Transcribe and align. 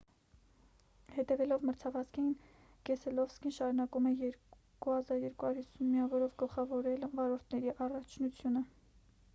հետևելով 1.17 1.65
մրցավազքին 1.69 2.31
կեսելովսկին 2.89 3.55
շարունակում 3.59 4.09
է 4.13 4.15
2 4.23 4.31
250 4.87 5.77
միավորով 5.93 6.35
գլխավորել 6.45 7.09
վարորդների 7.21 7.75
առաջնությունը 7.89 8.69